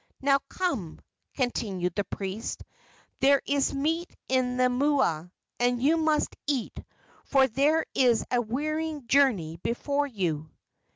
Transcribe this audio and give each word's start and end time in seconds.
Now 0.19 0.39
come," 0.49 0.99
continued 1.35 1.93
the 1.93 2.03
priest, 2.03 2.63
"there 3.19 3.39
is 3.45 3.71
meat 3.71 4.09
in 4.27 4.57
the 4.57 4.67
mua, 4.67 5.29
and 5.59 5.79
you 5.79 5.95
must 5.95 6.35
eat, 6.47 6.75
for 7.23 7.45
there 7.47 7.85
is 7.93 8.25
a 8.31 8.41
wearying 8.41 9.05
journey 9.05 9.57
before 9.57 10.07
you." 10.07 10.49